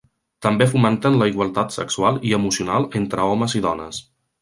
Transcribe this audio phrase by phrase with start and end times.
[0.45, 4.05] També fomenten la igualtat sexual i emocional entre homes i dones.